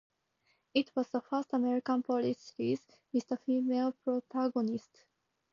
It 0.73 0.95
was 0.95 1.11
the 1.11 1.21
first 1.21 1.53
American 1.53 2.01
police 2.01 2.39
series 2.39 2.81
with 3.13 3.31
a 3.33 3.37
female 3.37 3.91
protagonist. 4.03 5.03